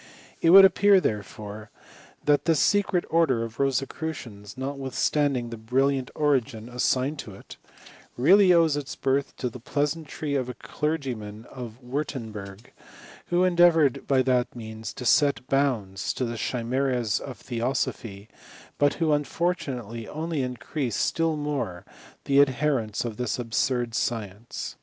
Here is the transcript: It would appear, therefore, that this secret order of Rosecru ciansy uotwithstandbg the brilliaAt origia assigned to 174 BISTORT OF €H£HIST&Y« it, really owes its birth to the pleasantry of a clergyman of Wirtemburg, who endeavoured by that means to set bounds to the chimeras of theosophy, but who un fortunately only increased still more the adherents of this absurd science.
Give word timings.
It 0.41 0.49
would 0.49 0.65
appear, 0.65 0.99
therefore, 0.99 1.69
that 2.25 2.45
this 2.45 2.59
secret 2.59 3.05
order 3.11 3.43
of 3.43 3.57
Rosecru 3.57 4.09
ciansy 4.09 4.55
uotwithstandbg 4.57 5.51
the 5.51 5.57
brilliaAt 5.59 6.09
origia 6.15 6.73
assigned 6.73 7.19
to 7.19 7.33
174 7.33 7.37
BISTORT 7.37 7.61
OF 7.63 7.85
€H£HIST&Y« 7.85 7.93
it, 7.99 8.13
really 8.17 8.51
owes 8.51 8.75
its 8.77 8.95
birth 8.95 9.37
to 9.37 9.47
the 9.51 9.59
pleasantry 9.59 10.33
of 10.33 10.49
a 10.49 10.55
clergyman 10.55 11.45
of 11.51 11.77
Wirtemburg, 11.83 12.73
who 13.27 13.43
endeavoured 13.43 14.07
by 14.07 14.23
that 14.23 14.55
means 14.55 14.91
to 14.95 15.05
set 15.05 15.45
bounds 15.45 16.13
to 16.13 16.25
the 16.25 16.35
chimeras 16.35 17.19
of 17.19 17.37
theosophy, 17.37 18.27
but 18.79 18.95
who 18.95 19.11
un 19.13 19.23
fortunately 19.23 20.07
only 20.07 20.41
increased 20.41 21.01
still 21.01 21.35
more 21.37 21.85
the 22.25 22.41
adherents 22.41 23.05
of 23.05 23.17
this 23.17 23.37
absurd 23.37 23.93
science. 23.93 24.77